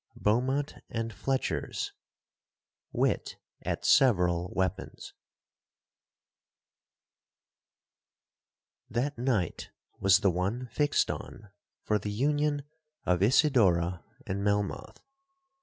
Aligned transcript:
BEAUMONT 0.19 0.81
and 0.89 1.13
FLETCHER'S 1.13 1.91
Wit 2.91 3.35
at 3.61 3.85
several 3.85 4.51
Weapons 4.55 5.13
'That 8.89 9.15
night 9.19 9.69
was 9.99 10.21
the 10.21 10.31
one 10.31 10.65
fixed 10.71 11.11
on 11.11 11.51
for 11.83 11.99
the 11.99 12.09
union 12.09 12.63
of 13.05 13.21
Isidora 13.21 14.03
and 14.25 14.43
Melmoth. 14.43 14.97